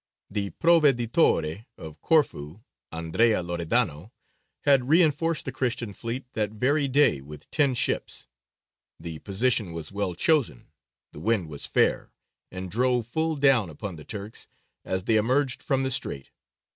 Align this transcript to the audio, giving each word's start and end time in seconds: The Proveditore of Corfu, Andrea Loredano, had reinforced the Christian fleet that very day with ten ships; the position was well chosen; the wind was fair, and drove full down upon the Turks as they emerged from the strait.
The 0.31 0.49
Proveditore 0.59 1.67
of 1.77 2.01
Corfu, 2.01 2.61
Andrea 2.91 3.43
Loredano, 3.43 4.09
had 4.61 4.89
reinforced 4.89 5.45
the 5.45 5.51
Christian 5.51 5.93
fleet 5.93 6.25
that 6.33 6.49
very 6.49 6.87
day 6.87 7.21
with 7.21 7.51
ten 7.51 7.75
ships; 7.75 8.25
the 8.99 9.19
position 9.19 9.73
was 9.73 9.91
well 9.91 10.15
chosen; 10.15 10.71
the 11.11 11.19
wind 11.19 11.49
was 11.49 11.67
fair, 11.67 12.11
and 12.49 12.71
drove 12.71 13.05
full 13.05 13.35
down 13.35 13.69
upon 13.69 13.95
the 13.95 14.03
Turks 14.03 14.47
as 14.83 15.03
they 15.03 15.17
emerged 15.17 15.61
from 15.61 15.83
the 15.83 15.91
strait. 15.91 16.31